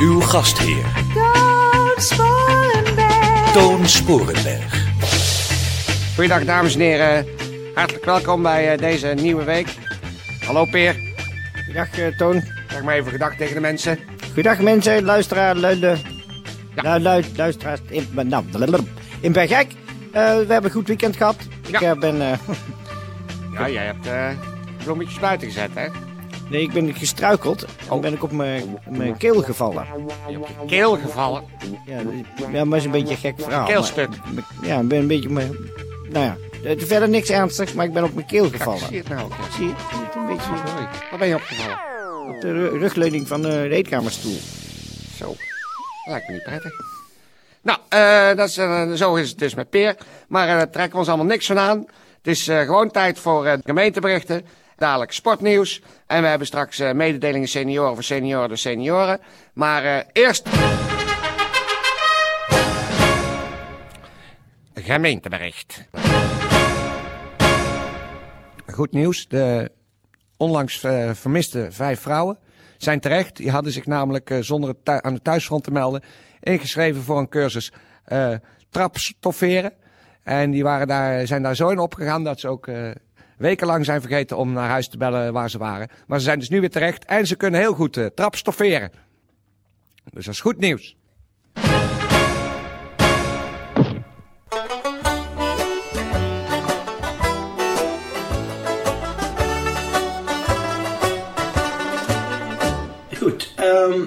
Uw 0.00 0.20
gastheer, 0.20 0.84
Toon 1.14 1.94
Sporenberg. 1.96 3.52
Toon 3.52 3.88
Sporenberg. 3.88 4.86
Goeiedag 6.14 6.44
dames 6.44 6.74
en 6.74 6.80
heren. 6.80 7.26
Hartelijk 7.74 8.04
welkom 8.04 8.42
bij 8.42 8.72
eh, 8.72 8.78
deze 8.78 9.06
nieuwe 9.06 9.44
week. 9.44 9.66
Hallo 10.46 10.64
Peer. 10.64 10.96
Goedendag 11.54 11.98
eh, 11.98 12.16
Toon. 12.16 12.42
Zeg 12.68 12.82
maar 12.82 12.94
even 12.94 13.10
gedag 13.12 13.36
tegen 13.36 13.54
de 13.54 13.60
mensen. 13.60 13.98
Goedendag 14.24 14.60
mensen, 14.60 15.04
luisteraar, 15.04 15.56
luiden. 15.56 15.98
Ja. 16.82 17.00
Luid, 17.00 17.26
luisteraars 17.36 17.80
in, 17.88 18.08
nou, 18.12 18.44
in 19.20 19.32
Bergijk. 19.32 19.72
Eh, 20.12 20.22
we 20.22 20.46
hebben 20.48 20.64
een 20.64 20.70
goed 20.70 20.86
weekend 20.88 21.16
gehad. 21.16 21.36
Ik 21.66 21.80
Ja. 21.80 21.90
eh, 21.92 21.98
ben, 21.98 22.16
Ja, 23.58 23.68
jij 23.68 23.84
hebt 23.84 24.06
eh 24.06 24.28
bloemetjes 24.84 25.18
buiten 25.18 25.46
gezet, 25.48 25.70
hè? 25.74 25.86
Nee, 26.50 26.62
ik 26.62 26.72
ben 26.72 26.94
gestruikeld. 26.94 27.64
En 27.90 28.00
ben 28.00 28.12
ik 28.12 28.22
op 28.22 28.32
mijn, 28.32 28.78
mijn 28.88 29.16
keel 29.16 29.42
gevallen. 29.42 29.86
Je 30.28 30.32
hebt 30.32 30.48
je 30.60 30.66
keel 30.66 30.96
gevallen. 30.96 31.44
Ja, 31.86 32.00
ja, 32.52 32.64
maar 32.64 32.78
is 32.78 32.84
een 32.84 32.90
beetje 32.90 33.14
een 33.14 33.20
gek 33.20 33.34
verhaal. 33.40 33.66
Keelstuk. 33.66 34.08
maar- 34.08 34.44
Ja, 34.62 34.80
ik 34.80 34.88
ben 34.88 34.98
een 34.98 35.06
beetje, 35.06 35.28
mijn, 35.28 35.56
nou 36.10 36.24
ja, 36.24 36.36
verder 36.76 37.08
niks 37.08 37.28
ernstigs, 37.30 37.72
maar 37.72 37.84
ik 37.86 37.92
ben 37.92 38.04
op 38.04 38.14
mijn 38.14 38.26
keel 38.26 38.42
Kijk, 38.48 38.56
gevallen. 38.56 38.78
zie 38.80 38.90
je 38.92 38.98
het 38.98 39.08
nou 39.08 39.28
ja. 39.28 39.34
Zie 39.56 39.66
je? 39.66 39.72
Het 39.76 40.14
een 40.14 40.26
beetje. 40.26 40.50
Waar 41.10 41.18
ben 41.18 41.28
je 41.28 41.34
opgevallen? 41.34 41.78
op 42.34 42.40
de 42.40 42.52
ru- 42.52 42.78
rugleuning 42.78 43.28
van 43.28 43.46
eh, 43.46 43.50
de 43.52 43.68
eetkamerstoel. 43.68 44.38
Zo. 45.16 45.26
Dat 45.26 45.36
lijkt 46.08 46.26
me 46.28 46.32
niet 46.34 46.42
prettig. 46.42 46.72
Nou, 47.62 47.78
eh, 47.88 48.36
dat 48.36 48.48
is, 48.48 48.56
eh, 48.56 48.92
zo 48.92 49.14
is 49.14 49.28
het 49.30 49.38
dus 49.38 49.54
met 49.54 49.70
Peer. 49.70 49.96
Maar 50.28 50.46
daar 50.46 50.70
trekken 50.70 50.92
we 50.92 50.98
ons 50.98 51.08
allemaal 51.08 51.26
niks 51.26 51.46
van 51.46 51.58
aan. 51.58 51.78
Het 51.78 52.26
is 52.26 52.44
gewoon 52.44 52.90
tijd 52.90 53.18
voor 53.18 53.58
gemeenteberichten. 53.64 54.44
Dadelijk 54.76 55.12
sportnieuws. 55.12 55.82
En 56.06 56.22
we 56.22 56.28
hebben 56.28 56.46
straks 56.46 56.78
eh, 56.78 56.92
mededelingen 56.92 57.48
senioren 57.48 57.94
voor 57.94 58.02
senioren 58.02 58.48
door 58.48 58.58
senioren. 58.58 59.20
Maar 59.52 59.84
eh, 59.84 60.04
eerst... 60.12 60.48
Gemeentebericht. 64.74 65.88
Goed 68.66 68.92
nieuws. 68.92 69.28
De 69.28 69.70
onlangs 70.36 70.84
eh, 70.84 71.10
vermiste 71.12 71.66
vijf 71.70 72.00
vrouwen 72.00 72.38
zijn 72.78 73.00
terecht. 73.00 73.36
Die 73.36 73.50
hadden 73.50 73.72
zich 73.72 73.86
namelijk 73.86 74.36
zonder 74.40 74.70
het 74.70 75.02
aan 75.02 75.14
de 75.14 75.22
thuisfront 75.22 75.64
te 75.64 75.70
melden 75.70 76.02
ingeschreven 76.40 77.02
voor 77.02 77.18
een 77.18 77.28
cursus 77.28 77.72
eh 78.04 78.34
trapstofferen. 78.70 79.72
En 80.22 80.50
die 80.50 80.62
waren 80.62 80.86
daar, 80.86 81.26
zijn 81.26 81.42
daar 81.42 81.56
zo 81.56 81.68
in 81.68 81.78
opgegaan 81.78 82.24
dat 82.24 82.40
ze 82.40 82.48
ook 82.48 82.68
wekenlang 83.36 83.84
zijn 83.84 84.00
vergeten 84.00 84.36
om 84.36 84.52
naar 84.52 84.68
huis 84.68 84.88
te 84.88 84.96
bellen 84.96 85.32
waar 85.32 85.50
ze 85.50 85.58
waren. 85.58 85.88
Maar 86.06 86.18
ze 86.18 86.24
zijn 86.24 86.38
dus 86.38 86.48
nu 86.48 86.60
weer 86.60 86.70
terecht 86.70 87.04
en 87.04 87.26
ze 87.26 87.36
kunnen 87.36 87.60
heel 87.60 87.74
goed 87.74 87.96
eh 87.96 88.06
trapstofferen. 88.06 88.90
Dus 90.12 90.24
dat 90.24 90.34
is 90.34 90.40
goed 90.40 90.58
nieuws. 90.58 90.96
Goed, 103.18 103.52
ehm, 103.56 104.02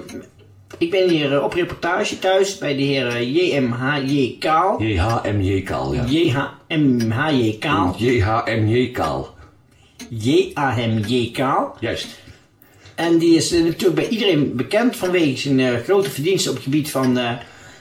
ik 0.78 0.90
ben 0.90 1.08
hier 1.08 1.34
eh, 1.34 1.44
op 1.44 1.52
reportage 1.52 2.18
thuis 2.18 2.58
bij 2.58 2.76
de 2.76 2.82
heer 2.82 3.06
eh, 3.06 3.34
JMHJ 3.34 4.36
Kaal. 4.38 4.82
JHMJ 4.82 5.62
Kaal, 5.62 5.94
ja. 5.94 6.04
JHMHJ 6.04 7.58
Kaal. 7.58 7.94
JHMJ 7.98 8.90
Kaal. 8.90 9.36
J-A-M-J 10.08 11.30
Kaal. 11.30 11.76
Juist. 11.80 12.06
En 12.94 13.18
die 13.18 13.36
is 13.36 13.52
eh, 13.52 13.64
natuurlijk 13.64 13.94
bij 13.94 14.08
iedereen 14.08 14.56
bekend 14.56 14.96
vanwege 14.96 15.36
zijn 15.36 15.60
eh, 15.60 15.80
grote 15.80 16.10
verdiensten 16.10 16.50
op 16.50 16.56
het 16.56 16.64
gebied 16.64 16.90
van 16.90 17.18
eh, 17.18 17.32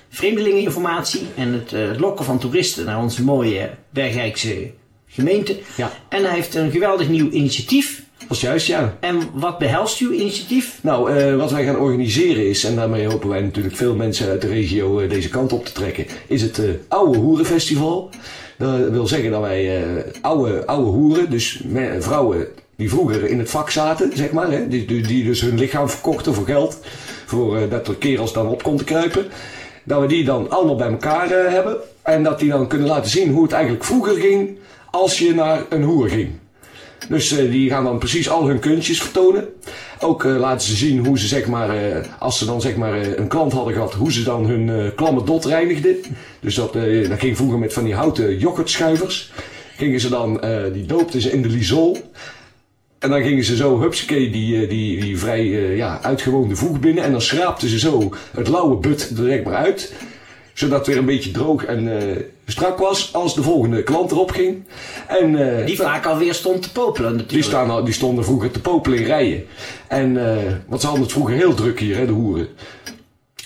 vreemdelingeninformatie 0.10 1.22
en 1.36 1.54
het 1.54 1.74
eh, 1.74 2.00
lokken 2.00 2.26
van 2.26 2.40
toeristen 2.40 2.86
naar 2.86 3.02
onze 3.02 3.24
mooie 3.24 3.70
Bergijkse 3.90 4.72
gemeente. 5.08 5.60
Ja. 5.78 5.92
En 6.10 6.24
hij 6.24 6.34
heeft 6.34 6.56
een 6.56 6.72
geweldig 6.72 7.10
nieuw 7.10 7.30
initiatief. 7.30 8.04
Dat 8.18 8.38
is 8.38 8.42
juist, 8.42 8.68
ja. 8.68 8.98
En 9.00 9.20
wat 9.34 9.58
behelst 9.58 10.00
uw 10.00 10.12
initiatief? 10.12 10.80
Nou, 10.82 11.12
eh, 11.12 11.36
wat 11.36 11.52
wij 11.52 11.66
gaan 11.66 11.78
organiseren 11.78 12.50
is, 12.50 12.64
en 12.64 12.76
daarmee 12.76 13.08
hopen 13.08 13.30
wij 13.30 13.42
natuurlijk 13.42 13.76
veel 13.76 13.96
mensen 13.96 14.30
uit 14.30 14.42
de 14.42 14.48
regio 14.48 15.00
eh, 15.00 15.10
deze 15.10 15.30
kant 15.30 15.54
op 15.54 15.66
te 15.66 15.72
trekken, 15.72 16.06
is 16.28 16.42
het 16.42 16.60
eh, 16.60 16.70
Oude 16.88 17.18
Hoerenfestival. 17.18 18.10
Dat 18.58 18.90
wil 18.90 19.08
zeggen 19.08 19.32
dat 19.32 19.42
wij 19.42 19.84
oude, 20.22 20.66
oude 20.66 20.90
hoeren, 20.90 21.30
dus 21.30 21.62
vrouwen 22.00 22.48
die 22.76 22.90
vroeger 22.90 23.26
in 23.26 23.40
het 23.40 23.50
vak 23.50 23.70
zaten, 23.70 24.12
zeg 24.14 24.32
maar, 24.32 24.52
hè, 24.52 24.68
die, 24.68 24.86
die, 24.86 25.24
dus 25.24 25.42
hun 25.42 25.58
lichaam 25.58 25.90
verkochten 25.90 26.34
voor 26.34 26.46
geld, 26.46 26.80
voor 27.26 27.70
dat 27.70 27.88
er 27.88 27.96
kerels 27.96 28.34
dan 28.34 28.48
op 28.48 28.64
kon 28.64 28.78
te 28.78 28.84
kruipen, 28.84 29.26
dat 29.84 30.02
we 30.02 30.08
die 30.08 30.24
dan 30.24 30.50
allemaal 30.50 30.76
bij 30.76 30.90
elkaar 30.90 31.30
hebben 31.30 31.78
en 32.02 32.24
dat 32.24 32.40
die 32.40 32.50
dan 32.50 32.68
kunnen 32.68 32.88
laten 32.88 33.12
zien 33.12 33.32
hoe 33.32 33.44
het 33.44 33.52
eigenlijk 33.52 33.84
vroeger 33.84 34.16
ging 34.16 34.58
als 34.92 35.20
je 35.20 35.34
naar 35.34 35.62
een 35.70 35.84
hoer 35.84 36.10
ging. 36.10 36.30
Dus 37.10 37.32
eh, 37.32 37.52
die 37.52 37.70
gaan 37.70 37.84
dan 37.84 37.98
precies 37.98 38.30
al 38.30 38.48
hun 38.48 38.60
kunstjes 38.60 39.02
vertonen. 39.02 39.48
Ook 40.00 40.26
eh, 40.26 40.36
laten 40.38 40.68
ze 40.68 40.76
zien 40.76 41.06
hoe 41.06 41.20
ze, 41.20 41.28
zeg 41.28 41.48
maar, 41.48 41.70
eh, 41.70 42.04
als 42.20 42.38
ze 42.38 42.46
dan 42.46 42.62
zeg 42.62 42.76
maar 42.76 43.18
een 43.18 43.28
klant 43.28 43.54
hadden 43.54 43.74
gehad, 43.74 43.94
hoe 43.94 44.12
ze 44.12 44.24
dan 44.24 44.46
hun 44.46 44.96
klamme 44.96 45.24
dot 45.24 45.46
reinigden. 45.46 45.96
Dus 46.40 46.56
dat, 46.56 46.74
dat 47.10 47.20
ging 47.20 47.38
vroeger 47.38 47.60
met 47.60 47.74
van 47.74 47.84
die 47.84 47.96
houten 47.96 48.38
yoghurtschuivers. 48.38 49.32
Gingen 49.76 50.00
ze 50.00 50.10
dan, 50.10 50.42
die 50.74 50.86
doopten 50.86 51.22
ze 51.22 51.32
in 51.32 51.42
de 51.42 51.50
lisol. 51.50 51.98
En 53.00 53.10
dan 53.10 53.22
gingen 53.22 53.44
ze 53.44 53.56
zo, 53.56 53.80
hupsakee, 53.80 54.30
die, 54.30 54.68
die, 54.68 55.02
die 55.02 55.18
vrij 55.18 55.46
ja, 55.76 56.02
uitgewoonde 56.02 56.56
voeg 56.56 56.80
binnen. 56.80 57.04
En 57.04 57.12
dan 57.12 57.22
schraapten 57.22 57.70
ze 57.70 57.80
zo 57.80 58.14
het 58.32 58.48
lauwe 58.48 58.76
but 58.76 59.10
er 59.18 59.26
zeg 59.26 59.44
maar 59.44 59.56
uit. 59.56 59.94
Zodat 60.54 60.78
het 60.78 60.88
weer 60.88 60.98
een 60.98 61.06
beetje 61.06 61.32
droog 61.32 61.66
en 61.66 61.88
strak 62.52 62.78
was 62.78 63.14
als 63.14 63.36
de 63.36 63.44
volgende 63.44 63.84
klant 63.84 64.12
erop 64.12 64.32
ging. 64.32 64.64
En, 65.08 65.58
eh, 65.60 65.66
Die 65.66 65.76
vaak 65.78 66.06
alweer 66.06 66.34
stond 66.34 66.62
te 66.62 66.72
popelen 66.72 67.10
die, 67.12 67.18
natuurlijk. 67.22 67.50
staan, 67.50 67.70
al- 67.70 67.84
die 67.84 67.94
stonden 67.94 68.24
vroeger 68.24 68.52
te 68.52 68.60
popelen 68.62 69.00
in 69.00 69.06
rijen. 69.06 69.46
En, 69.88 70.18
eh 70.30 70.44
want 70.68 70.82
ze 70.82 70.88
hadden 70.88 71.04
het 71.06 71.14
vroeger 71.14 71.36
heel 71.36 71.54
druk 71.54 71.80
hier, 71.80 71.98
hè, 71.98 72.06
de 72.06 72.12
hoeren. 72.12 72.48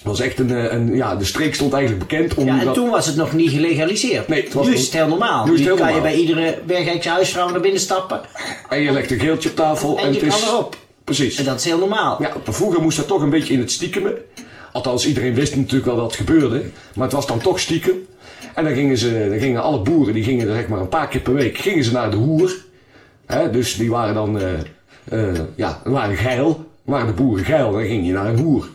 Was 0.04 0.20
echt 0.20 0.40
een, 0.40 0.52
eh, 0.56 0.72
een, 0.74 0.96
ja, 0.96 1.16
de 1.16 1.26
streek 1.26 1.56
stond 1.56 1.74
eigenlijk 1.74 2.08
bekend 2.08 2.34
om 2.34 2.46
Ja, 2.46 2.60
en 2.60 2.66
dat- 2.66 2.74
toen 2.74 2.90
was 2.90 3.06
het 3.06 3.16
nog 3.16 3.34
niet 3.34 3.50
gelegaliseerd. 3.52 4.28
Nee, 4.28 4.44
het 4.44 4.54
was 4.54 4.68
nu 4.68 4.74
is 4.74 4.82
het 4.84 4.94
heel 4.94 5.08
normaal. 5.08 5.46
nu 5.46 5.58
heel 5.60 5.76
kan 5.76 5.96
je 5.96 6.02
bij 6.02 6.16
iedere 6.16 6.60
Bergijkse 6.66 7.10
huisvrouw 7.10 7.50
naar 7.50 7.60
binnen 7.60 7.82
stappen 7.82 8.22
En 8.70 8.82
je 8.82 8.92
legt 8.92 9.12
een 9.12 9.20
geeltje 9.20 9.50
op 9.50 9.56
tafel 9.56 9.98
en, 9.98 10.04
en 10.04 10.14
je 10.14 10.20
het 10.20 10.30
kan 10.30 10.38
is... 10.40 10.46
erop. 10.48 10.76
Precies. 11.04 11.38
En 11.38 11.46
dat 11.46 11.58
is 11.60 11.66
heel 11.66 11.78
normaal. 11.78 12.22
Ja, 12.22 12.32
maar 12.46 12.54
vroeger 12.54 12.82
moest 12.82 12.98
dat 12.98 13.08
toch 13.08 13.22
een 13.22 13.30
beetje 13.30 13.54
in 13.54 13.60
het 13.60 13.72
stiekemen. 13.72 14.14
Althans, 14.72 15.08
iedereen 15.08 15.34
wist 15.34 15.56
natuurlijk 15.56 15.86
wel 15.86 15.96
dat 15.96 16.06
het 16.06 16.16
gebeurde. 16.16 16.62
Maar 16.96 17.04
het 17.06 17.16
was 17.16 17.28
dan 17.28 17.40
toch 17.40 17.60
stiekem. 17.60 18.06
En 18.56 18.64
dan 18.64 18.74
gingen, 18.74 18.98
ze, 18.98 19.28
dan 19.30 19.40
gingen 19.40 19.62
alle 19.62 19.82
boeren, 19.82 20.14
die 20.14 20.24
gingen 20.24 20.48
zeg 20.48 20.68
maar 20.68 20.80
een 20.80 20.88
paar 20.90 21.08
keer 21.08 21.22
per 21.22 21.34
week, 21.34 21.58
gingen 21.58 21.84
ze 21.84 21.92
naar 21.92 22.12
de 22.12 22.18
hoer. 22.18 22.56
Hè, 23.26 23.50
dus 23.50 23.76
die 23.76 23.90
waren 23.90 24.14
dan, 24.14 24.40
eh, 24.40 25.40
ja, 25.56 25.82
waren 25.84 26.18
geil. 26.18 26.70
Waren 26.84 27.08
de 27.08 27.14
boeren 27.14 27.46
geil, 27.46 27.72
dan 27.72 27.86
ging 27.86 28.06
je 28.06 28.14
naar 28.14 28.26
een 28.26 28.40
hoer. 28.40 28.68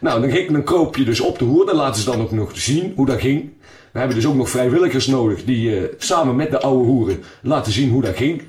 Nou, 0.00 0.20
dan, 0.20 0.30
ging, 0.30 0.50
dan 0.50 0.64
kroop 0.64 0.96
je 0.96 1.04
dus 1.04 1.20
op 1.20 1.38
de 1.38 1.44
hoer. 1.44 1.66
Dan 1.66 1.76
laten 1.76 2.02
ze 2.02 2.10
dan 2.10 2.20
ook 2.20 2.30
nog 2.30 2.50
zien 2.54 2.92
hoe 2.96 3.06
dat 3.06 3.20
ging. 3.20 3.50
We 3.92 3.98
hebben 3.98 4.16
dus 4.16 4.26
ook 4.26 4.34
nog 4.34 4.50
vrijwilligers 4.50 5.06
nodig 5.06 5.44
die 5.44 5.76
eh, 5.76 5.82
samen 5.98 6.36
met 6.36 6.50
de 6.50 6.60
oude 6.60 6.84
hoeren 6.84 7.22
laten 7.42 7.72
zien 7.72 7.90
hoe 7.90 8.02
dat 8.02 8.16
ging. 8.16 8.42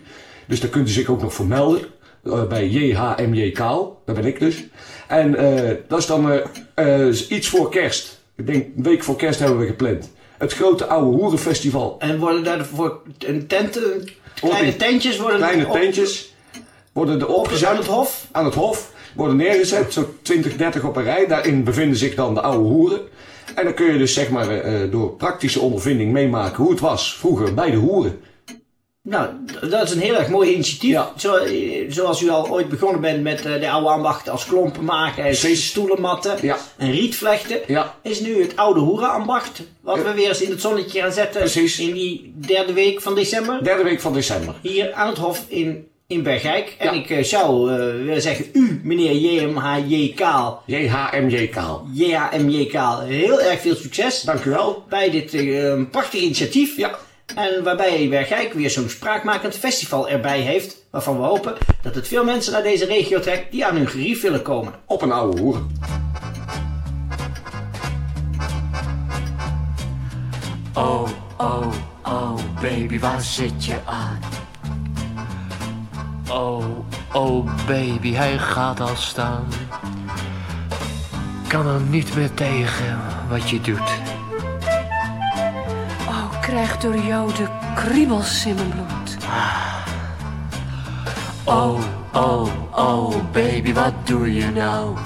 Dus 0.47 0.59
daar 0.59 0.69
kunt 0.69 0.87
u 0.89 0.91
zich 0.91 1.07
ook 1.07 1.21
nog 1.21 1.33
voor 1.33 1.45
melden. 1.45 1.81
eh, 2.23 2.47
bij 2.47 2.67
JHMJ 2.67 3.51
Kaal, 3.51 4.01
daar 4.05 4.15
ben 4.15 4.25
ik 4.25 4.39
dus. 4.39 4.63
En 5.07 5.31
dat 5.87 5.99
is 5.99 6.05
dan 6.05 6.41
iets 7.29 7.47
voor 7.47 7.69
kerst. 7.69 8.21
Ik 8.35 8.47
denk 8.47 8.65
een 8.77 8.83
week 8.83 9.03
voor 9.03 9.15
kerst 9.15 9.39
hebben 9.39 9.59
we 9.59 9.65
gepland. 9.65 10.11
Het 10.37 10.53
grote 10.53 10.85
oude 10.85 11.17
hoerenfestival. 11.17 11.95
En 11.99 12.19
worden 12.19 12.43
daarvoor 12.43 13.01
een 13.19 13.47
tenten, 13.47 14.09
kleine 14.33 14.67
in 14.67 14.77
tentjes 14.77 15.17
worden 15.17 15.37
Kleine 15.37 15.65
op- 15.67 15.71
tentjes 15.73 16.33
worden 16.91 17.19
er 17.19 17.27
opgezet. 17.27 17.69
aan 17.69 17.75
het 17.77 17.85
hof? 17.85 18.27
Aan 18.31 18.45
het 18.45 18.53
hof 18.53 18.91
worden 19.15 19.35
neergezet, 19.35 19.93
zo 19.93 20.13
20, 20.21 20.55
30 20.55 20.83
op 20.83 20.95
een 20.95 21.03
rij. 21.03 21.27
Daarin 21.27 21.63
bevinden 21.63 21.97
zich 21.97 22.15
dan 22.15 22.33
de 22.33 22.41
oude 22.41 22.67
hoeren. 22.69 22.99
En 23.55 23.63
dan 23.63 23.73
kun 23.73 23.91
je 23.91 23.97
dus 23.97 24.13
zeg 24.13 24.29
maar 24.29 24.49
eh, 24.49 24.91
door 24.91 25.09
praktische 25.11 25.59
ondervinding 25.59 26.11
meemaken 26.11 26.63
hoe 26.63 26.71
het 26.71 26.79
was 26.79 27.15
vroeger 27.17 27.53
bij 27.53 27.71
de 27.71 27.77
hoeren. 27.77 28.19
Nou, 29.07 29.29
dat 29.69 29.83
is 29.83 29.91
een 29.91 29.99
heel 29.99 30.15
erg 30.15 30.29
mooi 30.29 30.53
initiatief. 30.53 30.89
Ja. 30.91 31.11
Zo, 31.17 31.35
eh, 31.35 31.85
zoals 31.89 32.21
u 32.21 32.29
al 32.29 32.49
ooit 32.49 32.69
begonnen 32.69 33.01
bent 33.01 33.21
met 33.23 33.45
eh, 33.45 33.59
de 33.59 33.69
oude 33.69 33.89
ambachten 33.89 34.31
als 34.31 34.45
klompen 34.45 34.83
maken, 34.83 35.23
en 35.23 35.35
stoelenmatten 35.57 36.37
Ja. 36.41 36.57
en 36.77 36.91
rietvlechten. 36.91 37.59
Ja. 37.67 37.95
Is 38.03 38.19
nu 38.19 38.41
het 38.41 38.55
oude 38.57 38.79
hoerenambacht, 38.79 39.61
wat 39.81 40.03
we 40.03 40.13
weer 40.13 40.27
eens 40.27 40.41
in 40.41 40.49
het 40.49 40.61
zonnetje 40.61 41.01
gaan 41.01 41.11
zetten 41.11 41.39
Precies. 41.41 41.79
in 41.79 41.93
die 41.93 42.33
derde 42.35 42.73
week 42.73 43.01
van 43.01 43.15
december. 43.15 43.63
Derde 43.63 43.83
week 43.83 44.01
van 44.01 44.13
december. 44.13 44.55
Hier 44.61 44.93
aan 44.93 45.07
het 45.07 45.17
Hof 45.17 45.45
in, 45.47 45.87
in 46.07 46.23
Bergijk. 46.23 46.75
En 46.79 46.93
ik 46.93 47.09
eh, 47.09 47.23
zou 47.23 47.69
willen 48.05 48.21
zeggen, 48.21 48.45
u, 48.53 48.81
meneer 48.83 49.13
JMHJ 49.15 50.13
Kaal, 50.15 50.61
JHMJ 50.65 51.47
Kaal. 51.47 51.87
JHMJ 51.93 52.65
Kaal, 52.65 52.99
heel 53.01 53.41
erg 53.41 53.59
veel 53.61 53.75
succes 53.75 54.21
Dank 54.21 54.43
u 54.45 54.49
wel. 54.49 54.83
bij 54.89 55.09
dit 55.09 55.31
prachtige 55.91 56.23
initiatief. 56.23 56.77
Ja. 56.77 56.97
En 57.35 57.63
waarbij 57.63 58.09
Bergijk 58.09 58.53
weer 58.53 58.69
zo'n 58.69 58.89
spraakmakend 58.89 59.55
festival 59.55 60.09
erbij 60.09 60.39
heeft. 60.39 60.77
Waarvan 60.89 61.17
we 61.17 61.23
hopen 61.23 61.55
dat 61.81 61.95
het 61.95 62.07
veel 62.07 62.23
mensen 62.23 62.53
naar 62.53 62.63
deze 62.63 62.85
regio 62.85 63.19
trekt 63.19 63.51
die 63.51 63.65
aan 63.65 63.75
hun 63.75 63.87
gerief 63.87 64.21
willen 64.21 64.41
komen. 64.41 64.73
Op 64.85 65.01
een 65.01 65.11
oude 65.11 65.41
hoer. 65.41 65.65
Oh, 70.73 71.09
oh, 71.37 71.67
oh, 72.03 72.35
baby, 72.61 72.99
waar 72.99 73.21
zit 73.21 73.65
je 73.65 73.77
aan? 73.85 74.19
Oh, 76.29 76.65
oh, 77.13 77.49
baby, 77.67 78.13
hij 78.13 78.37
gaat 78.37 78.79
al 78.79 78.95
staan. 78.95 79.47
Kan 81.47 81.67
er 81.67 81.81
niet 81.81 82.15
meer 82.15 82.33
tegen 82.33 82.99
wat 83.29 83.49
je 83.49 83.61
doet. 83.61 84.04
Krijg 86.55 86.77
door 86.77 86.97
jou 86.97 87.33
de 87.33 87.47
kriebels 87.75 88.45
in 88.45 88.55
mijn 88.55 88.69
bloed. 88.69 89.17
Oh, 91.43 91.79
oh, 92.13 92.47
oh, 92.71 93.15
baby, 93.31 93.73
wat 93.73 93.93
doe 94.03 94.33
je 94.33 94.51
nou? 94.51 94.97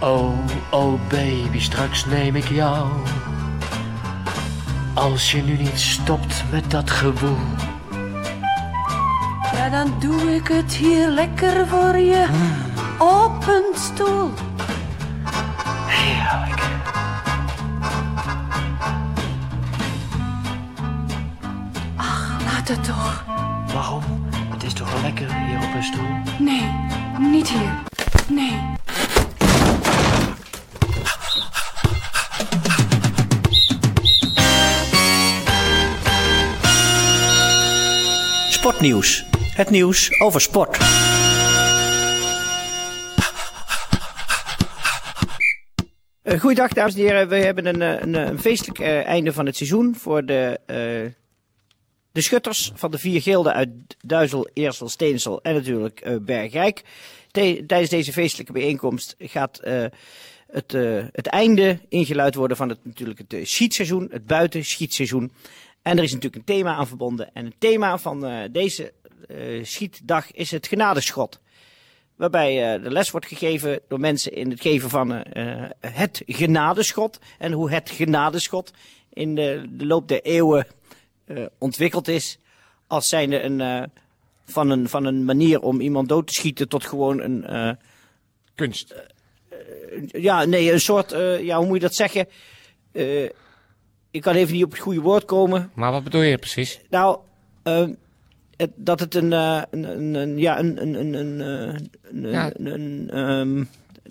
Oh, 0.00 0.38
oh, 0.70 1.00
baby, 1.08 1.60
straks 1.60 2.06
neem 2.06 2.36
ik 2.36 2.48
jou. 2.48 2.88
Als 4.94 5.32
je 5.32 5.42
nu 5.42 5.56
niet 5.56 5.80
stopt 5.80 6.44
met 6.50 6.70
dat 6.70 6.90
gewoel. 6.90 7.38
Ja, 9.52 9.68
dan 9.68 9.94
doe 9.98 10.34
ik 10.34 10.48
het 10.48 10.72
hier 10.72 11.08
lekker 11.08 11.66
voor 11.66 11.96
je 11.96 12.26
op 12.98 13.46
een 13.46 13.78
stoel. 13.78 14.49
Laat 22.60 22.68
het 22.68 22.84
toch. 22.84 23.24
Waarom? 23.72 24.02
Het 24.52 24.62
is 24.62 24.72
toch 24.72 24.92
wel 24.92 25.02
lekker 25.02 25.34
hier 25.34 25.56
op 25.56 25.74
een 25.74 25.82
stoel? 25.82 26.06
Nee, 26.38 26.62
niet 27.18 27.48
hier. 27.48 27.82
Nee. 28.28 28.58
Sportnieuws. 38.50 39.24
Het 39.54 39.70
nieuws 39.70 40.20
over 40.20 40.40
sport. 40.40 40.78
Uh, 46.24 46.40
goeiedag 46.40 46.72
dames 46.72 46.94
en 46.94 47.00
heren. 47.00 47.28
We 47.28 47.36
hebben 47.36 47.66
een, 47.66 47.82
eh, 47.82 48.00
een, 48.00 48.14
een 48.14 48.38
feestelijk 48.38 48.78
eh, 48.78 49.06
einde 49.06 49.32
van 49.32 49.46
het 49.46 49.56
seizoen 49.56 49.94
voor 49.94 50.24
de, 50.26 50.60
eh, 50.66 51.19
de 52.12 52.20
schutters 52.20 52.72
van 52.74 52.90
de 52.90 52.98
vier 52.98 53.22
gilden 53.22 53.52
uit 53.52 53.68
Duizel, 54.00 54.48
Eersel, 54.52 54.88
Steensel 54.88 55.42
en 55.42 55.54
natuurlijk 55.54 56.00
eh, 56.00 56.16
Bergrijk. 56.20 56.82
Tijdens 57.30 57.88
deze 57.88 58.12
feestelijke 58.12 58.52
bijeenkomst 58.52 59.14
gaat 59.18 59.58
eh, 59.58 59.84
het, 60.46 60.74
eh, 60.74 61.04
het 61.12 61.26
einde 61.26 61.78
ingeluid 61.88 62.34
worden 62.34 62.56
van 62.56 62.68
het, 62.68 62.78
natuurlijk 62.84 63.20
het 63.28 63.48
schietseizoen, 63.48 64.08
het 64.10 64.26
buitenschietseizoen. 64.26 65.32
En 65.82 65.96
er 65.96 66.04
is 66.04 66.12
natuurlijk 66.12 66.48
een 66.48 66.54
thema 66.54 66.74
aan 66.74 66.86
verbonden. 66.86 67.30
En 67.34 67.44
het 67.44 67.54
thema 67.58 67.98
van 67.98 68.48
deze 68.52 68.92
schietdag 69.62 70.32
is 70.32 70.50
het 70.50 70.66
genadeschot. 70.66 71.40
Waarbij 72.16 72.78
de 72.78 72.90
les 72.90 73.10
wordt 73.10 73.26
gegeven 73.26 73.80
door 73.88 74.00
mensen 74.00 74.32
in 74.32 74.50
het 74.50 74.60
geven 74.60 74.90
van 74.90 75.10
het 75.80 76.22
genadeschot. 76.26 77.18
En 77.38 77.52
hoe 77.52 77.70
het 77.70 77.90
genadeschot 77.90 78.72
in 79.12 79.34
de, 79.34 79.66
de 79.70 79.86
loop 79.86 80.08
der 80.08 80.22
eeuwen 80.22 80.66
eh, 81.34 81.44
ontwikkeld 81.58 82.08
is. 82.08 82.38
Als 82.86 83.08
zijnde 83.08 83.42
een, 83.42 83.60
eh, 83.60 83.82
van, 84.44 84.70
een, 84.70 84.88
van 84.88 85.04
een 85.04 85.24
manier 85.24 85.60
om 85.60 85.80
iemand 85.80 86.08
dood 86.08 86.26
te 86.26 86.34
schieten 86.34 86.68
tot 86.68 86.84
gewoon 86.84 87.20
een... 87.20 87.44
eh, 87.44 87.70
Kunst. 88.54 88.94
ja, 90.06 90.44
nee, 90.44 90.72
een 90.72 90.80
soort, 90.80 91.12
eh, 91.12 91.42
ja, 91.44 91.56
hoe 91.56 91.66
moet 91.66 91.74
je 91.76 91.82
dat 91.82 91.94
zeggen? 91.94 92.26
Eh, 92.92 93.22
ik 94.10 94.20
kan 94.22 94.34
even 94.34 94.54
niet 94.54 94.64
op 94.64 94.70
het 94.70 94.80
goede 94.80 95.00
woord 95.00 95.24
komen. 95.24 95.70
Maar 95.74 95.92
wat 95.92 96.04
bedoel 96.04 96.22
je 96.22 96.38
precies? 96.38 96.80
Nou, 96.90 97.18
eh, 97.62 97.88
het, 98.56 98.70
dat 98.74 99.00
het 99.00 99.14
een, 99.14 99.32
eh, 99.32 99.62
een, 99.70 99.84
een, 99.84 100.14
een- 100.14 100.38
ja, 100.38 100.58
een, 100.58 100.82
een, 100.82 100.94
een, 100.94 101.14
een, 101.14 101.40
eh, 101.40 101.74
een, 102.12 102.30
Ja. 102.30 102.50
een, 102.56 102.66
een, 102.80 103.10
ehm, 103.10 103.64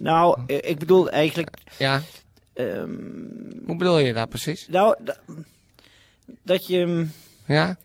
nou, 0.04 0.39
ik 0.45 0.80
bedoel 0.80 1.10
eigenlijk, 1.10 1.57
Ja, 1.77 2.01
ehm, 2.54 2.95
hoe 3.66 3.75
bedoel 3.77 3.98
je 4.00 4.13
dat 4.13 4.30
precies? 4.30 4.68
nou, 4.68 4.95
da- 5.04 5.18
dat 6.44 6.68
je, 6.68 6.86
mm, 6.86 7.12
Ja? 7.45 7.77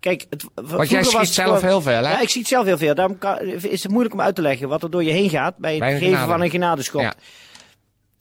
kijk, 0.00 0.26
het, 0.30 0.44
Want 0.54 0.88
jij 0.88 1.02
schiet 1.04 1.28
zelf 1.28 1.60
heel 1.60 1.80
veel, 1.82 1.92
hè? 1.92 2.00
Ja, 2.10 2.20
ik 2.20 2.28
schiet 2.28 2.48
zelf 2.48 2.64
heel 2.66 2.78
veel. 2.78 2.94
Daarom 2.94 3.18
kan, 3.18 3.38
is 3.40 3.82
het 3.82 3.92
moeilijk 3.92 4.14
om 4.14 4.20
uit 4.20 4.34
te 4.34 4.42
leggen 4.42 4.68
wat 4.68 4.82
er 4.82 4.90
door 4.90 5.04
je 5.04 5.10
heen 5.10 5.30
gaat 5.30 5.56
bij 5.56 5.70
het 5.70 5.80
Bij 5.80 5.92
geven 5.92 6.06
genade. 6.06 6.30
van 6.32 6.40
een 6.42 6.50
genadeschot. 6.50 7.00
Ja. 7.02 7.14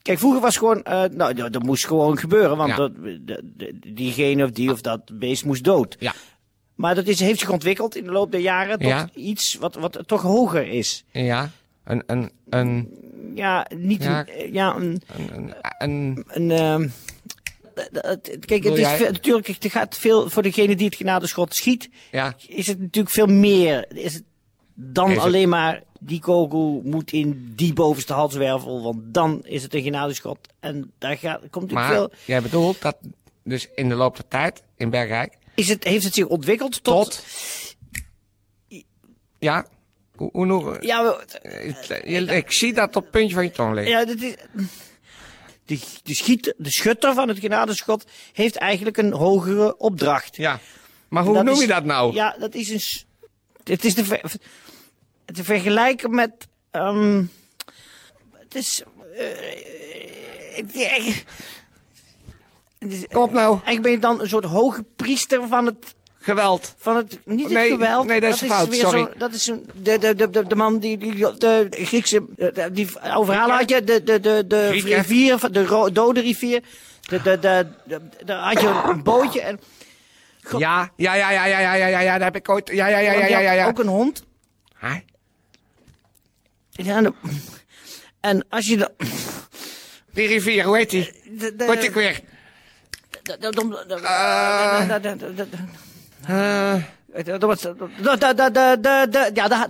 Kijk, 0.02 0.20
vroeger 0.20 0.42
was 0.42 0.58
gewoon, 0.58 0.84
eh, 0.84 1.04
nou, 1.12 1.34
dat, 1.34 1.54
dat 1.54 1.64
moest 1.64 1.86
gewoon 1.86 2.18
gebeuren, 2.18 2.58
want 2.58 2.70
Ja. 2.70 2.76
dat, 2.76 2.92
diegene 3.88 4.44
of 4.44 4.52
die 4.52 4.72
of 4.72 4.82
dat 4.82 5.20
beest 5.20 5.46
moest 5.46 5.64
dood. 5.64 5.96
Ja. 6.00 6.14
Maar 6.76 6.96
dat 6.96 7.08
is, 7.08 7.20
heeft 7.20 7.40
zich 7.40 7.50
ontwikkeld 7.50 7.96
in 7.96 8.04
de 8.04 8.12
loop 8.12 8.32
der 8.32 8.40
jaren 8.40 8.80
tot 8.80 8.88
Ja. 8.88 9.10
iets 9.14 9.56
wat, 9.56 9.76
wat 9.76 10.00
toch 10.06 10.22
hoger 10.22 10.68
is. 10.68 11.04
Ja. 11.12 11.50
Een, 11.84 12.04
een, 12.06 12.32
een, 12.50 12.90
Ja, 13.36 13.68
niet 13.76 14.04
Ja. 14.04 14.26
een, 14.28 14.54
ja, 14.54 14.76
een, 14.76 15.02
een, 15.18 15.34
een, 15.38 15.54
een 15.78 16.26
een 16.28 16.52
ehm, 16.52 16.88
kijk, 18.46 18.64
het 18.64 18.74
is 18.74 18.80
jij- 18.80 18.98
veel- 18.98 19.12
natuurlijk, 19.12 19.48
het 19.48 19.66
gaat 19.72 19.98
veel 19.98 20.30
voor 20.30 20.44
degene 20.44 20.76
die 20.76 20.86
het 20.86 20.96
genadeschot 20.96 21.56
schiet, 21.56 21.90
ja. 22.12 22.34
is 22.48 22.68
het 22.68 22.80
natuurlijk 22.80 23.14
veel 23.16 23.26
meer. 23.28 23.96
Is 23.98 24.14
het 24.14 24.24
dan 24.74 25.10
Is 25.10 25.16
het- 25.16 25.26
alleen 25.26 25.50
maar 25.50 25.84
die 26.00 26.20
kogel 26.20 26.82
moet 26.84 27.12
in 27.12 27.52
die 27.56 27.74
bovenste 27.74 28.14
halswervel, 28.14 28.84
want 28.84 28.98
dan 29.14 29.46
is 29.46 29.64
het 29.64 29.74
een 29.74 29.82
genadeschot. 29.84 30.38
En 30.60 30.92
daar 30.98 31.18
gaat, 31.18 31.40
komt 31.40 31.54
natuurlijk 31.72 31.74
Maar 31.74 31.94
veel. 31.94 32.12
jij 32.26 32.42
bedoelt 32.42 32.82
dat 32.82 32.98
dus 33.44 33.68
in 33.76 33.90
de 33.90 33.96
loop 33.96 34.16
der 34.16 34.28
tijd 34.28 34.64
in 34.78 34.90
Bergrijk 34.90 35.38
Is 35.56 35.70
het, 35.70 35.84
heeft 35.84 36.04
het 36.04 36.14
zich 36.14 36.26
ontwikkeld 36.26 36.84
tot. 36.84 37.06
tot... 37.06 37.24
Ja? 39.40 39.68
Hoe, 40.16 40.30
hoe 40.32 40.46
nog? 40.46 40.78
Ja, 40.84 41.18
Ik 42.28 42.52
zie 42.52 42.74
dat 42.74 42.96
op 42.96 43.02
het 43.04 43.12
puntje 43.12 43.34
van 43.36 43.44
je 43.44 43.52
tong 43.52 43.74
liggen. 43.74 43.94
ja, 44.00 44.06
dit 44.06 44.22
is. 44.22 44.34
De, 45.70 45.80
de, 46.04 46.14
schiet, 46.14 46.54
de 46.58 46.70
schutter 46.72 47.14
van 47.14 47.28
het 47.28 47.40
genadeschot 47.40 48.06
heeft 48.34 48.56
eigenlijk 48.56 48.98
een 48.98 49.14
hogere 49.14 49.78
opdracht. 49.78 50.36
Ja. 50.36 50.60
Maar 51.10 51.24
hoe 51.24 51.34
Dat 51.34 51.44
noem 51.44 51.54
is- 51.54 51.62
je 51.62 51.68
dat 51.68 51.84
nou? 51.86 52.14
Ja, 52.14 52.36
dat 52.40 52.54
is 52.56 52.70
een. 52.70 53.08
Het 53.64 53.86
is 53.86 53.94
te, 53.94 54.06
ver- 54.06 54.32
te 55.26 55.44
vergelijken 55.44 56.16
met. 56.16 56.48
ehm 56.72 57.24
het 58.34 58.56
is. 58.56 58.84
eh, 59.16 59.26
het 60.56 60.76
is- 60.76 61.24
het 62.80 62.92
is- 62.94 63.06
Kom 63.12 63.22
op 63.24 63.32
nou. 63.32 63.50
Eigenlijk 63.52 63.82
ben 63.82 63.92
je 63.92 64.00
dan 64.00 64.22
een 64.22 64.30
soort 64.30 64.46
hoge 64.46 64.84
priester 64.96 65.48
van 65.48 65.66
het. 65.66 65.96
Geweld. 66.22 66.74
Van 66.78 66.96
het 66.96 67.20
niet 67.26 67.44
het 67.44 67.54
Nee, 67.54 67.70
geweld. 67.70 68.06
nee, 68.06 68.20
dat 68.20 68.34
is 68.34 68.42
fout, 68.42 68.74
sorry. 68.74 69.00
zo- 69.00 69.12
dat 69.18 69.34
is 69.34 69.48
een, 69.48 69.70
de, 69.74 69.98
de, 69.98 70.16
de, 70.16 70.30
de, 70.30 70.48
de 70.48 70.56
man 70.56 70.80
die, 70.80 70.98
die 70.98 71.16
de 71.38 71.68
Griekse. 71.72 72.26
de- 72.36 72.70
die 72.72 73.00
oude 73.00 73.26
verhalen 73.32 73.56
had 73.56 73.70
je. 73.70 73.84
De, 73.84 74.04
de, 74.04 74.20
de, 74.20 74.44
de 74.48 74.70
rivier, 74.70 75.52
de 75.52 75.90
dode 75.94 76.20
rivier. 76.20 76.64
De, 77.02 77.22
de, 77.40 77.68
daar 78.26 78.54
had 78.54 78.62
je 78.62 78.82
een 78.86 79.04
bootje. 79.04 79.42
En, 79.42 79.60
Ja, 80.58 80.92
ja, 80.96 81.14
ja, 81.14 81.32
ja, 81.32 81.46
ja, 81.46 81.60
ja, 81.60 81.74
ja, 81.74 81.88
ja, 81.88 82.00
ja, 82.00 82.14
daar 82.18 82.28
heb 82.32 82.36
ik 82.36 82.50
ooit... 82.50 82.70
Ja, 82.74 82.88
ja, 82.88 82.98
ja, 82.98 83.12
ja, 83.12 83.26
ja, 83.28 83.40
ja. 83.40 83.52
ja. 83.52 83.68
Ook 83.68 83.80
een 83.80 83.88
hond. 83.88 84.24
Huh? 84.80 84.96
Ja, 86.72 87.12
en, 88.20 88.46
als 88.50 88.68
je 88.68 88.78
dan. 88.78 88.90
Die 90.14 90.28
rivier, 90.28 90.64
hoe 90.64 90.78
heet 90.78 90.90
die? 90.90 91.12
heet 91.58 91.84
ik 91.84 91.94
weer? 91.94 92.22
Dat 97.24 97.42
was. 97.42 97.62
De, 97.62 97.76
dat 98.02 98.20
dat 98.20 98.38
dat 98.38 98.54
ja, 99.34 99.48
de, 99.48 99.70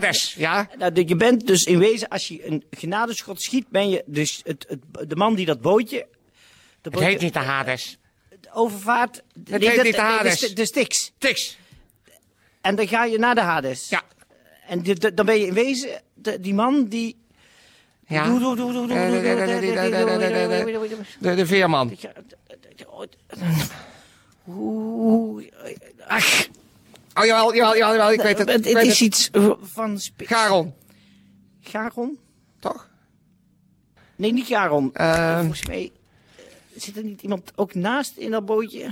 de, 0.00 0.32
ja. 0.36 0.68
Je 0.94 1.16
bent 1.16 1.46
dus 1.46 1.64
in 1.64 1.78
wezen, 1.78 2.08
als 2.08 2.28
je 2.28 2.46
een 2.46 2.64
genadeschot 2.70 3.42
schiet, 3.42 3.68
ben 3.68 3.88
je 3.88 4.02
dus 4.06 4.40
het, 4.44 4.76
de 5.06 5.16
man 5.16 5.34
die 5.34 5.46
dat 5.46 5.60
bootje. 5.60 6.06
De 6.82 6.90
het 6.90 7.00
heet 7.00 7.20
niet 7.20 7.32
de 7.32 7.38
haders. 7.38 7.98
Overvaart. 8.52 9.22
Het 9.50 9.62
heet 9.62 9.82
niet 9.82 9.94
de 9.94 10.00
haders. 10.00 10.40
De, 10.40 10.52
de, 10.52 10.66
Styx. 10.66 11.12
En 12.60 12.74
dan 12.74 12.88
ga 12.88 13.04
je 13.04 13.18
naar 13.18 13.34
de 13.34 13.40
Hades. 13.40 13.88
Ja. 13.88 14.02
En 14.66 14.82
dan 15.14 15.26
ben 15.26 15.38
je 15.38 15.46
in 15.46 15.54
wezen 15.54 16.02
die 16.40 16.54
man 16.54 16.84
die. 16.84 17.26
Ja. 18.06 18.24
De 21.18 21.46
veerman. 21.46 21.96
Oeh, 24.48 25.44
Ach, 26.06 26.46
Oh, 27.14 27.24
jawel, 27.24 27.54
jawel, 27.54 27.76
jawel, 27.76 28.12
ik 28.12 28.20
weet 28.20 28.38
het. 28.38 28.48
het, 28.48 28.66
is 28.66 29.00
iets 29.02 29.30
van. 29.62 29.98
Garon, 30.16 30.74
Garon? 31.60 32.18
toch? 32.58 32.88
Nee, 34.16 34.32
niet 34.32 34.46
Garon. 34.46 34.90
Ehm. 34.94 35.38
Volgens 35.38 35.66
mij 35.66 35.92
eh, 36.36 36.42
zit 36.76 36.96
er 36.96 37.04
niet 37.04 37.22
iemand 37.22 37.52
ook 37.56 37.74
naast 37.74 38.16
in 38.16 38.30
dat 38.30 38.46
bootje. 38.46 38.86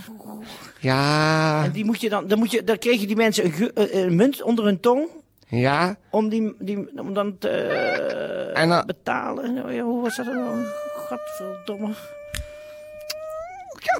Ja, 0.80 1.64
En 1.64 1.70
die 1.72 1.84
moet 1.84 2.00
je 2.00 2.08
dan, 2.08 2.26
dan, 2.28 2.38
moet 2.38 2.50
je, 2.50 2.64
dan 2.64 2.78
kregen 2.78 3.06
die 3.06 3.16
mensen 3.16 3.44
een, 3.44 3.72
eh, 3.74 4.02
een 4.02 4.16
munt 4.16 4.42
onder 4.42 4.64
hun 4.64 4.80
tong. 4.80 5.08
ja. 5.48 5.96
Om, 6.10 6.28
die, 6.28 6.54
die, 6.58 7.00
om 7.00 7.14
dan 7.14 7.38
te 7.38 7.48
eh, 7.48 8.62
En 8.62 8.68
dan- 8.68 8.86
betalen. 8.86 9.64
Oh 9.64 9.72
ja, 9.72 9.82
hoe 9.82 10.02
was 10.02 10.16
dat 10.16 10.26
dan? 10.26 10.64
Godverdomme. 10.96 11.94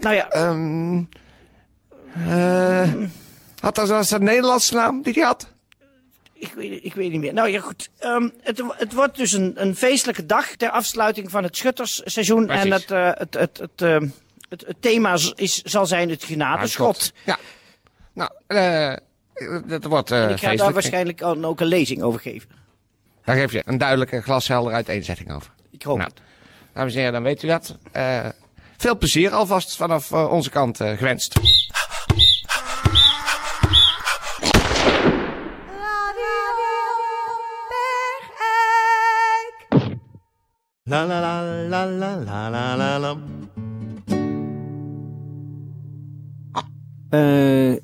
Nou 0.00 0.14
ja, 0.14 0.28
Ehm 0.30 1.02
eh, 2.26 2.92
had 3.60 3.74
dat 3.74 3.88
was 3.88 4.10
een 4.10 4.24
Nederlandse 4.24 4.74
naam 4.74 5.02
die 5.02 5.12
hij 5.12 5.22
had? 5.22 5.54
ik 6.38 6.52
weet, 6.52 6.84
ik 6.84 6.94
weet 6.94 7.10
niet 7.10 7.20
meer. 7.20 7.32
Nou 7.32 7.48
ja, 7.48 7.60
goed. 7.60 7.90
Ehm, 7.98 8.28
het, 8.42 8.62
het 8.68 8.92
wordt 8.92 9.16
dus 9.16 9.32
een, 9.32 9.52
een 9.54 9.76
feestelijke 9.76 10.26
dag 10.26 10.46
ter 10.56 10.70
afsluiting 10.70 11.30
van 11.30 11.42
het 11.42 11.56
schuttersseizoen. 11.56 12.46
Precies. 12.46 12.64
En 12.64 12.72
het, 12.72 12.90
eh, 12.90 13.10
het, 13.14 13.34
het, 13.34 13.58
het, 13.58 13.82
ehm, 13.82 14.08
het, 14.48 14.64
het 14.66 14.76
thema 14.80 15.16
is, 15.34 15.62
zal 15.62 15.86
zijn 15.86 16.10
het 16.10 16.24
genadeschot. 16.24 17.12
Ja. 17.24 17.38
Nou, 18.12 18.30
eh 18.46 18.92
dat 19.66 19.84
wordt 19.84 20.10
eh 20.10 20.30
Ik 20.30 20.38
ga 20.38 20.56
daar 20.56 20.72
waarschijnlijk 20.72 21.22
ook 21.22 21.44
ook 21.44 21.60
een 21.60 21.66
lezing 21.66 22.02
over 22.02 22.20
geven. 22.20 22.48
Daar 23.24 23.36
geef 23.36 23.52
je 23.52 23.62
een 23.66 23.78
duidelijke, 23.78 24.22
glashelder 24.22 24.72
uiteenzetting 24.72 25.32
over. 25.32 25.50
Ik 25.70 25.82
hoop 25.82 25.98
Nou, 25.98 26.10
het. 26.10 26.20
dames 26.72 26.92
en 26.92 26.98
heren, 26.98 27.12
dan 27.12 27.22
weet 27.22 27.42
u 27.42 27.46
dat. 27.48 27.76
Eh, 27.92 28.28
veel 28.76 28.98
plezier 28.98 29.30
alvast 29.30 29.76
vanaf 29.76 30.12
onze 30.12 30.50
kant 30.50 30.76
gewenst. 30.76 31.34
La 40.88 41.04
la 41.04 41.20
la 41.20 41.42
la 41.68 41.84
la 41.84 42.48
la 42.50 42.76
la 42.76 42.98
la. 42.98 43.16
Eh, 47.10 47.76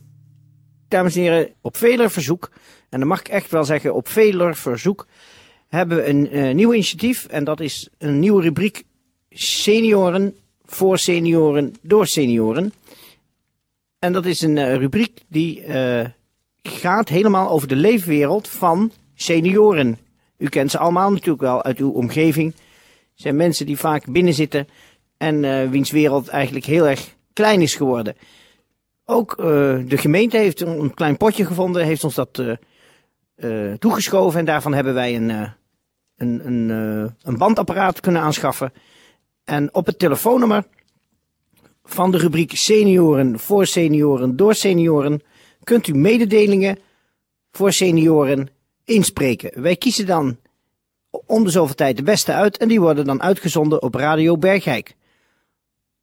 dames 0.89 1.17
en 1.17 1.23
heren, 1.23 1.49
op 1.61 1.77
veler 1.77 2.11
verzoek, 2.11 2.51
en 2.89 2.99
dan 2.99 3.09
mag 3.09 3.21
ik 3.21 3.29
echt 3.29 3.51
wel 3.51 3.65
zeggen 3.65 3.95
op 3.95 4.09
veler 4.09 4.57
verzoek, 4.57 5.07
hebben 5.69 5.97
we 5.97 6.09
een 6.09 6.31
eh, 6.31 6.55
nieuw 6.55 6.73
initiatief. 6.73 7.27
En 7.27 7.45
dat 7.45 7.61
is 7.61 7.89
een 7.99 8.19
nieuwe 8.19 8.43
rubriek 8.43 8.85
Senioren 9.31 10.37
voor 10.65 10.99
senioren 10.99 11.75
door 11.81 12.07
senioren. 12.07 12.73
En 13.99 14.13
dat 14.13 14.27
is 14.27 14.41
een 14.41 14.59
eh, 14.59 14.77
rubriek 14.77 15.21
die 15.29 15.65
gaat 16.63 17.09
helemaal 17.09 17.49
over 17.49 17.69
de 17.69 17.77
leefwereld 17.77 18.49
van 18.49 18.93
senioren. 19.15 19.99
U 20.39 20.49
kent 20.49 20.71
ze 20.71 20.79
allemaal 20.79 21.11
natuurlijk 21.11 21.43
wel 21.43 21.63
uit 21.63 21.79
uw 21.79 21.91
omgeving. 21.91 22.55
Zijn 23.15 23.37
mensen 23.37 23.67
die 23.67 23.79
vaak 23.79 24.13
binnen 24.13 24.35
zitten 24.35 24.69
en 25.17 25.45
eh, 25.45 25.71
wiens 25.71 25.91
wereld 25.91 26.29
eigenlijk 26.29 26.65
heel 26.65 26.89
erg 26.89 27.17
klein 27.33 27.61
is 27.61 27.75
geworden. 27.75 28.17
Ook 29.05 29.31
eh, 29.33 29.45
de 29.87 29.97
gemeente 29.97 30.37
heeft 30.37 30.61
een, 30.61 30.81
een 30.81 30.95
klein 30.95 31.17
potje 31.17 31.45
gevonden, 31.45 31.85
heeft 31.85 32.05
ons 32.05 32.15
dat 32.15 32.43
eh, 33.35 33.73
toegeschoven. 33.73 34.39
En 34.39 34.45
daarvan 34.45 34.75
hebben 34.75 34.95
wij 34.95 35.17
een, 35.17 35.29
een, 36.17 36.47
een, 36.47 36.69
een 37.23 37.39
bandapparaat 37.39 38.01
kunnen 38.01 38.23
aanschaffen. 38.23 38.73
En 39.45 39.75
op 39.75 39.87
het 39.87 39.99
telefoonnummer 39.99 40.65
van 41.85 42.11
de 42.11 42.19
rubriek 42.19 42.57
Senioren 42.57 43.39
voor 43.39 43.67
senioren 43.67 44.37
door 44.37 44.55
senioren 44.55 45.23
kunt 45.65 45.87
u 45.87 45.95
mededelingen 45.95 46.79
voor 47.51 47.73
senioren 47.73 48.49
inspreken. 48.85 49.63
Wij 49.63 49.77
kiezen 49.77 50.07
dan 50.07 50.39
om 51.27 51.45
de 51.45 51.51
zoveel 51.51 51.75
tijd 51.75 51.97
de 51.97 52.03
beste 52.03 52.33
uit 52.33 52.57
en 52.57 52.69
die 52.69 52.81
worden 52.81 53.05
dan 53.05 53.23
uitgezonden 53.23 53.83
op 53.83 53.95
Radio 53.95 54.39
Bergijk. 54.39 54.95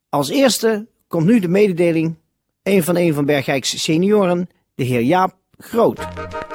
Als 0.08 0.30
eerste 0.30 0.86
komt 1.08 1.26
nu 1.26 1.40
de 1.40 1.48
mededeling 1.48 2.18
een 2.62 2.82
van 2.82 2.96
een 2.96 3.14
van 3.14 3.24
Bergijk's 3.24 3.82
senioren, 3.84 4.48
de 4.74 4.84
heer 4.84 5.00
Jaap 5.00 5.32
Groot. 5.58 6.08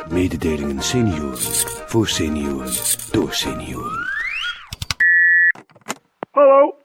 Mededelingen 0.09 0.81
senioren 0.81 1.37
voor 1.91 2.07
senioren 2.07 2.73
door 3.11 3.33
senioren. 3.33 4.03
Hallo. 6.31 6.75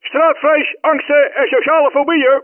Straatvrees, 0.00 0.76
angsten 0.80 1.34
en 1.34 1.46
sociale 1.46 1.90
fobieën. 1.90 2.42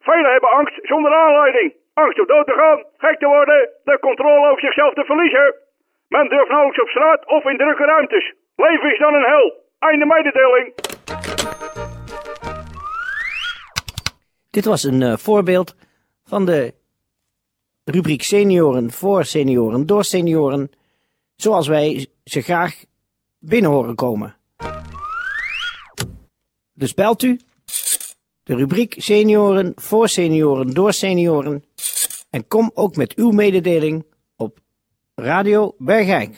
Velen 0.00 0.32
hebben 0.32 0.50
angst 0.50 0.78
zonder 0.82 1.12
aanleiding. 1.14 1.74
Angst 1.94 2.20
om 2.20 2.26
dood 2.26 2.46
te 2.46 2.52
gaan, 2.52 2.84
gek 2.96 3.18
te 3.18 3.26
worden, 3.26 3.68
de 3.84 3.98
controle 4.00 4.48
over 4.50 4.60
zichzelf 4.60 4.94
te 4.94 5.04
verliezen. 5.04 5.54
Men 6.14 6.28
durft 6.28 6.48
nauwelijks 6.48 6.80
op 6.80 6.88
straat 6.88 7.26
of 7.26 7.44
in 7.44 7.56
drukke 7.56 7.84
ruimtes. 7.84 8.34
Leven 8.56 8.92
is 8.92 8.98
dan 8.98 9.14
een 9.14 9.24
hel. 9.24 9.68
Einde 9.78 10.06
mededeling. 10.06 10.74
Dit 14.50 14.64
was 14.64 14.82
een 14.82 15.02
eh, 15.02 15.16
voorbeeld 15.16 15.76
van 16.24 16.44
de 16.46 16.74
rubriek 17.84 18.22
senioren 18.22 18.90
voor 18.90 19.24
senioren 19.24 19.86
door 19.86 20.04
senioren, 20.04 20.70
zoals 21.36 21.68
wij 21.68 22.06
ze 22.24 22.40
graag 22.40 22.84
binnen 23.38 23.70
horen 23.70 23.94
komen. 23.94 24.36
Dus 26.74 26.94
belt 26.94 27.22
u 27.22 27.38
de 28.42 28.54
rubriek 28.56 28.94
senioren 28.98 29.72
voor 29.76 30.08
senioren 30.08 30.74
door 30.74 30.92
senioren 30.92 31.64
en 32.30 32.48
kom 32.48 32.70
ook 32.74 32.96
met 32.96 33.14
uw 33.14 33.30
mededeling 33.30 34.04
Radio 35.22 35.74
Bergijk. 35.78 36.36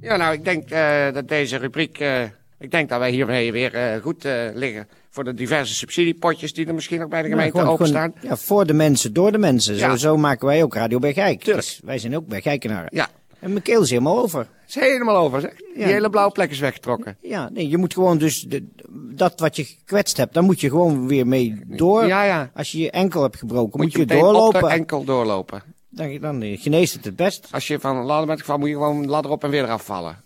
Ja, 0.00 0.16
nou, 0.16 0.32
ik 0.32 0.44
denk 0.44 0.70
eh, 0.70 1.12
dat 1.12 1.28
deze 1.28 1.56
rubriek. 1.56 1.98
Eh, 1.98 2.22
ik 2.58 2.70
denk 2.70 2.88
dat 2.88 2.98
wij 2.98 3.10
hiermee 3.10 3.52
weer 3.52 3.74
eh, 3.74 4.02
goed 4.02 4.24
liggen. 4.54 4.88
Voor 5.10 5.24
de 5.24 5.34
diverse 5.34 5.74
subsidiepotjes 5.74 6.52
die 6.52 6.66
er 6.66 6.74
misschien 6.74 6.98
nog 7.00 7.08
bij 7.08 7.22
de 7.22 7.28
gemeente 7.28 7.62
openstaan. 7.62 8.14
Ja, 8.20 8.36
voor 8.36 8.66
de 8.66 8.72
mensen, 8.72 9.12
door 9.12 9.32
de 9.32 9.38
mensen. 9.38 9.76
Ja. 9.76 9.96
Zo, 9.96 10.16
maken 10.16 10.46
wij 10.46 10.62
ook 10.62 10.74
Radio 10.74 10.98
Bergijk. 10.98 11.44
Dus 11.44 11.80
wij 11.84 11.98
zijn 11.98 12.16
ook 12.16 12.26
Bergijkenaren. 12.26 12.88
Ja, 12.92 13.08
en 13.40 13.50
mijn 13.50 13.62
keel 13.62 13.82
is 13.82 13.90
helemaal 13.90 14.18
over. 14.18 14.46
is 14.68 14.74
helemaal 14.74 15.16
over. 15.16 15.40
Zeg. 15.40 15.54
Die 15.56 15.78
Ja. 15.78 15.86
hele 15.86 16.10
blauwe 16.10 16.32
plek 16.32 16.50
is 16.50 16.58
weggetrokken. 16.58 17.16
Ja, 17.20 17.48
nee, 17.48 17.68
je 17.68 17.76
moet 17.78 17.94
gewoon 17.94 18.18
dus 18.18 18.40
de, 18.40 18.66
dat 19.14 19.40
wat 19.40 19.56
je 19.56 19.64
gekwetst 19.64 20.16
hebt, 20.16 20.34
daar 20.34 20.42
moet 20.42 20.60
je 20.60 20.68
gewoon 20.68 21.06
weer 21.06 21.26
mee 21.26 21.60
door. 21.66 22.06
Ja, 22.06 22.22
ja. 22.22 22.50
Als 22.54 22.72
je 22.72 22.78
je 22.78 22.90
enkel 22.90 23.22
hebt 23.22 23.36
gebroken, 23.36 23.80
moet, 23.80 23.92
je, 23.92 23.98
meteen 23.98 24.16
op 24.18 24.22
doorlopen. 24.24 24.60
de 24.62 24.68
enkel 24.68 25.04
doorlopen. 25.04 25.62
Dan, 25.88 26.18
dan 26.20 26.42
eh, 26.42 26.60
geneest 26.60 26.94
het 26.94 27.04
het 27.04 27.16
best. 27.16 27.48
Als 27.50 27.66
je 27.66 27.80
van 27.80 27.96
een 27.96 28.04
ladder 28.04 28.26
bent 28.26 28.38
gevallen, 28.40 28.60
moet 28.60 28.70
je 28.70 28.74
gewoon 28.76 28.96
een 29.02 29.08
ladder 29.08 29.32
op 29.32 29.44
en 29.44 29.50
weer 29.50 29.62
eraf 29.64 29.84
vallen. 29.84 30.22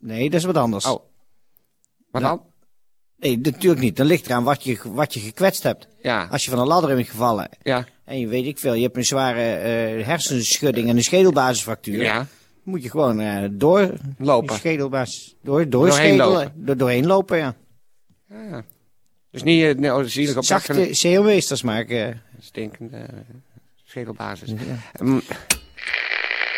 Nee, 0.00 0.30
dat 0.30 0.40
is 0.40 0.46
wat 0.46 0.56
anders. 0.56 0.86
Oh. 0.86 1.02
Wat 2.10 2.22
dan? 2.22 2.42
Nee, 3.18 3.38
natuurlijk 3.38 3.80
niet. 3.82 3.96
Dan 3.96 4.06
ligt 4.06 4.26
eraan 4.26 4.44
wat 4.44 4.64
je, 4.64 4.78
wat 4.84 5.14
je 5.14 5.20
gekwetst 5.20 5.62
hebt. 5.62 5.88
Ja, 6.02 6.28
Als 6.30 6.44
je 6.44 6.50
van 6.50 6.58
een 6.60 6.66
ladder 6.66 6.94
bent 6.94 7.08
gevallen 7.08 7.48
ja, 7.62 7.86
en 8.04 8.18
je 8.18 8.26
weet 8.28 8.46
ik 8.46 8.58
veel, 8.58 8.74
je 8.74 8.82
hebt 8.82 8.96
een 8.96 9.04
zware 9.04 9.40
eh, 9.54 10.06
hersenschudding 10.06 10.88
en 10.88 10.96
een 10.96 11.02
schedelbasisfractuur. 11.04 12.02
ja. 12.02 12.26
Moet 12.62 12.82
je 12.82 12.90
gewoon 12.90 13.20
eh, 13.20 13.48
door 13.50 13.92
Lopen. 14.18 14.52
je 14.54 14.58
schedelbasis, 14.60 15.36
door, 15.42 15.68
door 15.68 15.70
Doorheen 15.70 15.92
schedelen, 15.92 16.28
lopen. 16.28 16.52
door, 16.54 16.76
doorheen 16.76 17.06
lopen, 17.06 17.38
ja. 17.38 17.54
ja. 18.28 18.62
Dus 19.30 19.42
niet 19.42 19.62
uh, 19.62 19.74
nee, 19.74 20.08
zielig 20.08 20.36
op 20.36 20.44
Zachte 20.44 20.94
zeemeesters 20.94 21.62
maken. 21.62 22.22
stinkende 22.40 22.96
eh, 22.96 23.18
schedelbasis. 23.84 24.50
Ehm, 24.92 25.18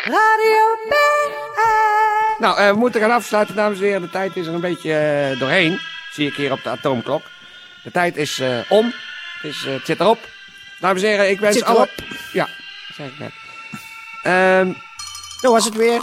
Radio 0.03 0.75
Bergijk. 0.89 2.35
nou, 2.39 2.57
eh, 2.59 2.69
we 2.69 2.77
moeten 2.77 3.01
gaan 3.01 3.11
afsluiten, 3.11 3.55
dames 3.55 3.77
en 3.77 3.83
heren. 3.83 4.01
De 4.01 4.09
tijd 4.09 4.35
is 4.35 4.47
er 4.47 4.53
een 4.53 4.61
beetje 4.61 4.93
eh, 4.93 5.39
doorheen. 5.39 5.79
Zie 6.11 6.27
ik 6.27 6.33
hier 6.33 6.51
op 6.51 6.63
de 6.63 6.69
atoomklok. 6.69 7.21
De 7.83 7.91
tijd 7.91 8.17
is 8.17 8.39
eh, 8.39 8.59
om. 8.69 8.85
Het, 8.85 9.51
is, 9.51 9.65
eh, 9.65 9.73
het 9.73 9.85
zit 9.85 9.99
erop. 9.99 10.19
Dames 10.79 11.01
en 11.03 11.09
heren, 11.09 11.29
ik 11.29 11.39
wens 11.39 11.55
zit 11.55 11.65
alle... 11.65 11.77
erop. 11.77 11.91
Ja, 12.33 12.45
dat 12.87 12.95
zei 12.95 13.09
ik 13.09 13.19
net. 13.19 13.31
Ehm 14.23 14.73
Zo 15.45 15.51
was 15.51 15.65
het 15.65 15.75
weer. 15.75 16.01